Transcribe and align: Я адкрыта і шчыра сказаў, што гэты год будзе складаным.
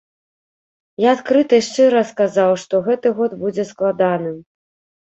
Я 1.05 1.09
адкрыта 1.17 1.53
і 1.61 1.67
шчыра 1.69 2.01
сказаў, 2.13 2.51
што 2.65 2.83
гэты 2.89 3.07
год 3.21 3.41
будзе 3.45 3.71
складаным. 3.75 4.37